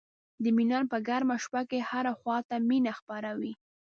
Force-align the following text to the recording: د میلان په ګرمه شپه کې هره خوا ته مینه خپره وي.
د 0.43 0.45
میلان 0.57 0.85
په 0.91 0.97
ګرمه 1.07 1.37
شپه 1.43 1.61
کې 1.69 1.79
هره 1.89 2.13
خوا 2.19 2.37
ته 2.49 2.55
مینه 2.69 2.93
خپره 2.99 3.29
وي. 3.39 3.53